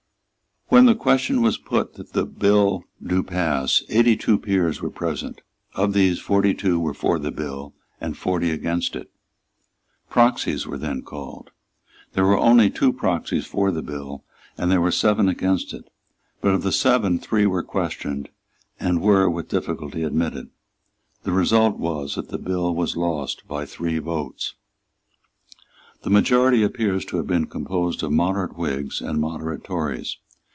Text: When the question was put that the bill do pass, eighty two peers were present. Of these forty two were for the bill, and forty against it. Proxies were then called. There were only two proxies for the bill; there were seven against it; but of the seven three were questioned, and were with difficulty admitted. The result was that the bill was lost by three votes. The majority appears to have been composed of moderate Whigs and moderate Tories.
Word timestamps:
When 0.73 0.85
the 0.85 0.95
question 0.95 1.41
was 1.41 1.57
put 1.57 1.95
that 1.95 2.13
the 2.13 2.25
bill 2.25 2.85
do 3.05 3.23
pass, 3.23 3.83
eighty 3.89 4.15
two 4.15 4.37
peers 4.37 4.81
were 4.81 4.89
present. 4.89 5.41
Of 5.75 5.91
these 5.91 6.19
forty 6.21 6.53
two 6.53 6.79
were 6.79 6.93
for 6.93 7.19
the 7.19 7.29
bill, 7.29 7.73
and 7.99 8.15
forty 8.15 8.51
against 8.51 8.95
it. 8.95 9.11
Proxies 10.09 10.65
were 10.65 10.77
then 10.77 11.01
called. 11.01 11.51
There 12.13 12.23
were 12.25 12.37
only 12.37 12.69
two 12.69 12.93
proxies 12.93 13.45
for 13.45 13.69
the 13.69 13.81
bill; 13.81 14.23
there 14.55 14.79
were 14.79 14.91
seven 14.93 15.27
against 15.27 15.73
it; 15.73 15.89
but 16.39 16.53
of 16.53 16.63
the 16.63 16.71
seven 16.71 17.19
three 17.19 17.45
were 17.45 17.63
questioned, 17.63 18.29
and 18.79 19.01
were 19.01 19.29
with 19.29 19.49
difficulty 19.49 20.03
admitted. 20.03 20.51
The 21.23 21.33
result 21.33 21.79
was 21.79 22.15
that 22.15 22.29
the 22.29 22.37
bill 22.37 22.73
was 22.73 22.95
lost 22.95 23.45
by 23.45 23.65
three 23.65 23.97
votes. 23.99 24.55
The 26.03 26.09
majority 26.09 26.63
appears 26.63 27.03
to 27.07 27.17
have 27.17 27.27
been 27.27 27.47
composed 27.47 28.03
of 28.03 28.13
moderate 28.13 28.57
Whigs 28.57 29.01
and 29.01 29.19
moderate 29.19 29.65
Tories. 29.65 30.15